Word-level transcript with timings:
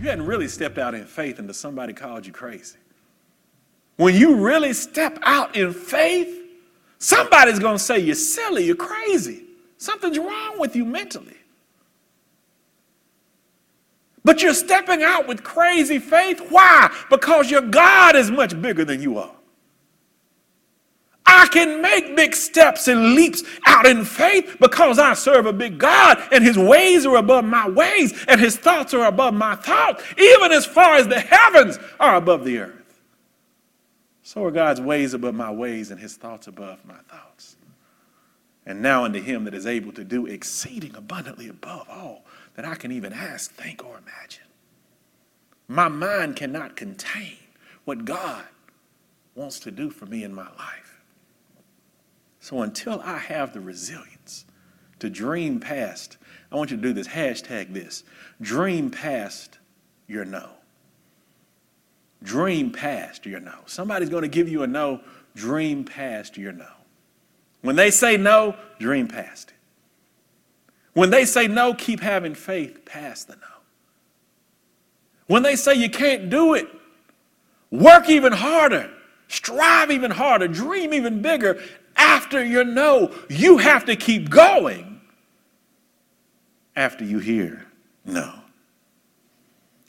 you 0.00 0.08
hadn't 0.08 0.24
really 0.24 0.48
stepped 0.48 0.78
out 0.78 0.94
in 0.94 1.04
faith 1.04 1.38
until 1.38 1.52
somebody 1.52 1.92
called 1.92 2.26
you 2.26 2.32
crazy. 2.32 2.78
When 3.96 4.14
you 4.14 4.36
really 4.36 4.72
step 4.72 5.18
out 5.22 5.56
in 5.56 5.74
faith, 5.74 6.34
somebody's 6.98 7.58
going 7.58 7.76
to 7.76 7.82
say 7.82 7.98
you're 7.98 8.14
silly, 8.14 8.64
you're 8.64 8.76
crazy. 8.76 9.44
Something's 9.76 10.18
wrong 10.18 10.58
with 10.58 10.74
you 10.74 10.86
mentally. 10.86 11.36
But 14.24 14.42
you're 14.42 14.54
stepping 14.54 15.02
out 15.02 15.28
with 15.28 15.42
crazy 15.42 15.98
faith. 15.98 16.40
Why? 16.50 16.90
Because 17.10 17.50
your 17.50 17.62
God 17.62 18.16
is 18.16 18.30
much 18.30 18.60
bigger 18.60 18.86
than 18.86 19.02
you 19.02 19.18
are. 19.18 19.34
I 21.40 21.46
can 21.46 21.80
make 21.80 22.14
big 22.14 22.34
steps 22.34 22.86
and 22.86 23.14
leaps 23.14 23.42
out 23.64 23.86
in 23.86 24.04
faith 24.04 24.58
because 24.60 24.98
I 24.98 25.14
serve 25.14 25.46
a 25.46 25.54
big 25.54 25.78
God 25.78 26.22
and 26.32 26.44
his 26.44 26.58
ways 26.58 27.06
are 27.06 27.16
above 27.16 27.46
my 27.46 27.66
ways 27.66 28.26
and 28.28 28.38
his 28.38 28.58
thoughts 28.58 28.92
are 28.92 29.06
above 29.06 29.32
my 29.32 29.56
thoughts, 29.56 30.04
even 30.18 30.52
as 30.52 30.66
far 30.66 30.96
as 30.96 31.08
the 31.08 31.18
heavens 31.18 31.78
are 31.98 32.16
above 32.16 32.44
the 32.44 32.58
earth. 32.58 33.00
So 34.22 34.44
are 34.44 34.50
God's 34.50 34.82
ways 34.82 35.14
above 35.14 35.34
my 35.34 35.50
ways 35.50 35.90
and 35.90 35.98
his 35.98 36.14
thoughts 36.14 36.46
above 36.46 36.84
my 36.84 36.98
thoughts. 37.08 37.56
And 38.66 38.82
now 38.82 39.06
unto 39.06 39.22
him 39.22 39.44
that 39.44 39.54
is 39.54 39.66
able 39.66 39.92
to 39.92 40.04
do 40.04 40.26
exceeding 40.26 40.94
abundantly 40.94 41.48
above 41.48 41.88
all 41.88 42.26
that 42.54 42.66
I 42.66 42.74
can 42.74 42.92
even 42.92 43.14
ask, 43.14 43.50
think, 43.50 43.82
or 43.82 43.96
imagine. 43.96 44.44
My 45.68 45.88
mind 45.88 46.36
cannot 46.36 46.76
contain 46.76 47.38
what 47.86 48.04
God 48.04 48.44
wants 49.34 49.58
to 49.60 49.70
do 49.70 49.88
for 49.88 50.04
me 50.04 50.22
in 50.22 50.34
my 50.34 50.48
life. 50.58 50.89
So 52.50 52.62
until 52.62 53.00
I 53.04 53.18
have 53.18 53.52
the 53.52 53.60
resilience 53.60 54.44
to 54.98 55.08
dream 55.08 55.60
past, 55.60 56.16
I 56.50 56.56
want 56.56 56.72
you 56.72 56.76
to 56.78 56.82
do 56.82 56.92
this 56.92 57.06
hashtag 57.06 57.72
this 57.72 58.02
dream 58.40 58.90
past 58.90 59.60
your 60.08 60.24
no. 60.24 60.48
Dream 62.24 62.72
past 62.72 63.24
your 63.24 63.38
no. 63.38 63.54
Somebody's 63.66 64.08
going 64.08 64.22
to 64.22 64.28
give 64.28 64.48
you 64.48 64.64
a 64.64 64.66
no, 64.66 65.00
dream 65.36 65.84
past 65.84 66.36
your 66.36 66.50
no. 66.50 66.66
When 67.62 67.76
they 67.76 67.92
say 67.92 68.16
no, 68.16 68.56
dream 68.80 69.06
past 69.06 69.50
it. 69.50 69.56
When 70.94 71.10
they 71.10 71.26
say 71.26 71.46
no, 71.46 71.72
keep 71.72 72.00
having 72.00 72.34
faith 72.34 72.84
past 72.84 73.28
the 73.28 73.36
no. 73.36 73.42
When 75.28 75.44
they 75.44 75.54
say 75.54 75.74
you 75.74 75.88
can't 75.88 76.28
do 76.28 76.54
it, 76.54 76.66
work 77.70 78.10
even 78.10 78.32
harder, 78.32 78.90
strive 79.28 79.92
even 79.92 80.10
harder, 80.10 80.48
dream 80.48 80.92
even 80.92 81.22
bigger 81.22 81.62
after 82.00 82.44
your 82.44 82.64
no. 82.64 83.14
You 83.28 83.58
have 83.58 83.84
to 83.84 83.94
keep 83.94 84.30
going 84.30 85.00
after 86.74 87.04
you 87.04 87.18
hear 87.18 87.66
no. 88.04 88.34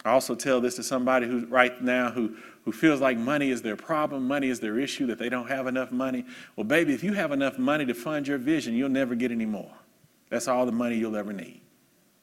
I 0.03 0.11
also 0.11 0.35
tell 0.35 0.59
this 0.59 0.75
to 0.75 0.83
somebody 0.83 1.27
who's 1.27 1.45
right 1.45 1.81
now 1.81 2.11
who, 2.11 2.35
who 2.65 2.71
feels 2.71 2.99
like 2.99 3.17
money 3.17 3.51
is 3.51 3.61
their 3.61 3.75
problem, 3.75 4.27
money 4.27 4.49
is 4.49 4.59
their 4.59 4.79
issue, 4.79 5.05
that 5.07 5.19
they 5.19 5.29
don't 5.29 5.47
have 5.47 5.67
enough 5.67 5.91
money. 5.91 6.25
Well, 6.55 6.63
baby, 6.63 6.93
if 6.93 7.03
you 7.03 7.13
have 7.13 7.31
enough 7.31 7.59
money 7.59 7.85
to 7.85 7.93
fund 7.93 8.27
your 8.27 8.39
vision, 8.39 8.73
you'll 8.73 8.89
never 8.89 9.15
get 9.15 9.31
any 9.31 9.45
more. 9.45 9.71
That's 10.29 10.47
all 10.47 10.65
the 10.65 10.71
money 10.71 10.97
you'll 10.97 11.15
ever 11.15 11.33
need. 11.33 11.61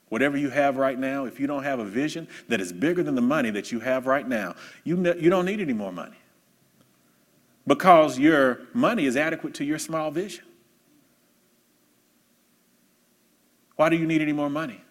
Whatever 0.09 0.37
you 0.37 0.49
have 0.49 0.75
right 0.77 0.97
now, 0.99 1.25
if 1.25 1.39
you 1.39 1.47
don't 1.47 1.63
have 1.63 1.79
a 1.79 1.85
vision 1.85 2.27
that 2.47 2.59
is 2.59 2.73
bigger 2.73 3.01
than 3.03 3.15
the 3.15 3.21
money 3.21 3.51
that 3.51 3.71
you 3.71 3.79
have 3.79 4.07
right 4.07 4.27
now, 4.27 4.55
you, 4.83 4.97
ne- 4.97 5.19
you 5.19 5.29
don't 5.29 5.45
need 5.45 5.61
any 5.61 5.73
more 5.73 5.91
money. 5.91 6.17
Because 7.69 8.17
your 8.17 8.61
money 8.73 9.05
is 9.05 9.15
adequate 9.15 9.53
to 9.53 9.63
your 9.63 9.77
small 9.77 10.09
vision. 10.09 10.43
Why 13.75 13.89
do 13.89 13.95
you 13.95 14.07
need 14.07 14.23
any 14.23 14.33
more 14.33 14.49
money? 14.49 14.81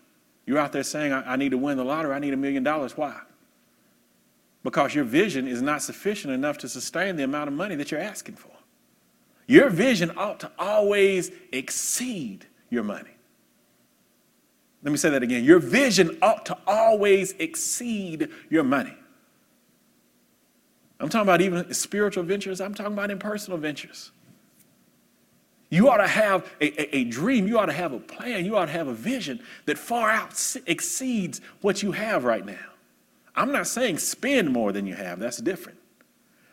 You're 0.47 0.59
out 0.59 0.71
there 0.71 0.85
saying, 0.85 1.13
I, 1.13 1.33
I 1.33 1.37
need 1.37 1.51
to 1.51 1.59
win 1.59 1.77
the 1.77 1.85
lottery, 1.85 2.13
I 2.13 2.21
need 2.21 2.33
a 2.35 2.37
million 2.37 2.63
dollars. 2.63 2.97
Why? 2.97 3.21
Because 4.63 4.95
your 4.95 5.03
vision 5.03 5.49
is 5.49 5.61
not 5.61 5.83
sufficient 5.83 6.33
enough 6.33 6.57
to 6.59 6.69
sustain 6.69 7.17
the 7.17 7.25
amount 7.25 7.49
of 7.49 7.55
money 7.55 7.75
that 7.75 7.91
you're 7.91 8.01
asking 8.01 8.37
for. 8.37 8.53
Your 9.49 9.71
vision 9.71 10.13
ought 10.17 10.39
to 10.41 10.53
always 10.57 11.33
exceed 11.51 12.47
your 12.71 12.85
money. 12.85 13.11
Let 14.85 14.93
me 14.93 14.99
say 14.99 15.11
that 15.11 15.25
again. 15.25 15.43
Your 15.43 15.59
vision 15.59 16.17
ought 16.23 16.47
to 16.47 16.57
always 16.65 17.33
exceed 17.41 18.29
your 18.51 18.63
money. 18.63 18.95
I'm 21.01 21.09
talking 21.09 21.23
about 21.29 21.41
even 21.41 21.73
spiritual 21.73 22.25
ventures, 22.25 22.61
I'm 22.61 22.75
talking 22.75 22.93
about 22.93 23.11
in 23.11 23.19
personal 23.19 23.59
ventures. 23.59 24.11
You 25.71 25.91
ought 25.91 25.99
to 25.99 26.09
have 26.09 26.51
a, 26.61 26.81
a, 26.81 26.97
a, 26.99 27.05
dream, 27.05 27.47
you 27.47 27.59
ought 27.59 27.67
to 27.67 27.73
have 27.73 27.93
a 27.93 28.01
plan, 28.01 28.45
you 28.45 28.57
ought 28.57 28.67
to 28.67 28.73
have 28.73 28.89
a 28.89 28.95
vision 28.95 29.41
that 29.67 29.77
far 29.77 30.11
out 30.11 30.57
exceeds 30.67 31.41
what 31.61 31.83
you 31.83 31.93
have 31.93 32.25
right 32.25 32.45
now. 32.45 32.57
I'm 33.37 33.53
not 33.53 33.67
saying 33.67 33.99
spend 33.99 34.51
more 34.51 34.73
than 34.73 34.87
you 34.87 34.95
have, 34.95 35.19
that's 35.19 35.37
different. 35.39 35.79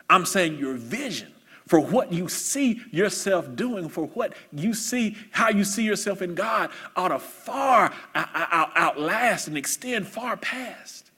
I'm 0.09 0.25
saying 0.25 0.57
your 0.57 0.73
vision 0.73 1.31
for 1.67 1.79
what 1.79 2.13
you 2.13 2.27
see 2.27 2.81
yourself 2.91 3.55
doing, 3.55 3.89
for 3.89 4.05
what 4.07 4.33
you 4.51 4.73
see, 4.73 5.15
how 5.31 5.49
you 5.49 5.63
see 5.63 5.83
yourself 5.83 6.21
in 6.21 6.35
God, 6.35 6.69
ought 6.95 7.07
to 7.07 7.17
far 7.17 7.91
uh, 8.13 8.25
uh, 8.33 8.65
outlast 8.75 9.47
and 9.47 9.57
extend 9.57 10.07
far 10.07 10.37
past 10.37 11.09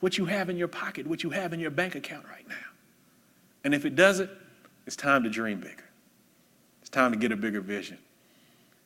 what 0.00 0.18
you 0.18 0.26
have 0.26 0.48
in 0.48 0.56
your 0.56 0.68
pocket, 0.68 1.06
what 1.06 1.22
you 1.22 1.30
have 1.30 1.52
in 1.52 1.60
your 1.60 1.70
bank 1.70 1.94
account 1.94 2.24
right 2.26 2.48
now. 2.48 2.54
And 3.64 3.74
if 3.74 3.84
it 3.84 3.96
doesn't, 3.96 4.30
it's 4.86 4.96
time 4.96 5.24
to 5.24 5.30
dream 5.30 5.60
bigger. 5.60 5.84
It's 6.80 6.90
time 6.90 7.12
to 7.12 7.18
get 7.18 7.32
a 7.32 7.36
bigger 7.36 7.60
vision. 7.60 7.98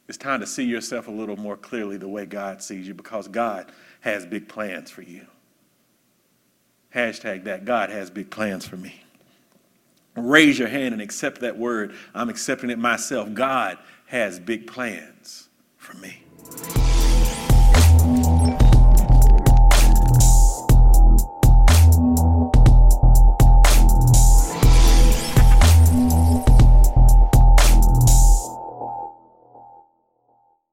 It's 0.09 0.19
time 0.19 0.41
to 0.41 0.47
see 0.47 0.65
yourself 0.65 1.09
a 1.09 1.11
little 1.11 1.37
more 1.37 1.57
clearly 1.57 1.97
the 1.97 2.09
way 2.09 2.27
God 2.27 2.63
sees 2.63 2.89
you 2.89 2.95
because 2.95 3.29
God 3.29 3.71
has 4.01 4.27
big 4.27 4.49
plans 4.49 4.91
for 4.91 5.03
you. 5.03 5.27
Hashtag 6.95 7.45
that 7.45 7.65
God 7.65 7.91
has 7.91 8.11
big 8.11 8.31
plans 8.31 8.67
for 8.67 8.77
me. 8.77 9.03
Raise 10.17 10.59
your 10.59 10.69
hand 10.69 10.93
and 10.93 11.01
accept 11.01 11.41
that 11.41 11.57
word. 11.57 11.95
I'm 12.15 12.29
accepting 12.29 12.69
it 12.71 12.79
myself. 12.79 13.33
God 13.33 13.79
has 14.07 14.39
big 14.39 14.67
plans 14.67 15.49
for 15.79 15.97
me. 15.97 16.23